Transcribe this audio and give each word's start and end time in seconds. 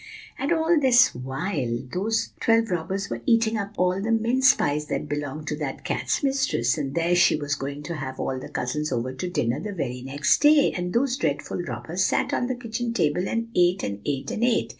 "And 0.39 0.51
all 0.51 0.79
this 0.79 1.13
while 1.13 1.77
those 1.93 2.33
twelve 2.39 2.71
robbers 2.71 3.11
were 3.11 3.21
eating 3.27 3.55
up 3.55 3.75
the 3.75 4.17
mince 4.19 4.51
pies 4.55 4.87
that 4.87 5.07
belonged 5.07 5.45
to 5.49 5.55
that 5.57 5.83
cat's 5.85 6.23
mistress, 6.23 6.75
and 6.75 6.95
there 6.95 7.13
she 7.15 7.35
was 7.35 7.53
going 7.53 7.83
to 7.83 7.97
have 7.97 8.19
all 8.19 8.39
the 8.39 8.49
cousins 8.49 8.91
over 8.91 9.13
to 9.13 9.29
dinner 9.29 9.59
the 9.59 9.73
very 9.73 10.01
next 10.01 10.41
day. 10.41 10.71
And 10.71 10.91
those 10.91 11.17
dreadful 11.17 11.61
robbers 11.61 12.03
sat 12.03 12.33
on 12.33 12.47
the 12.47 12.55
kitchen 12.55 12.93
table, 12.93 13.27
and 13.29 13.49
ate, 13.55 13.83
and 13.83 14.01
ate, 14.03 14.31
and 14.31 14.43
ate. 14.43 14.69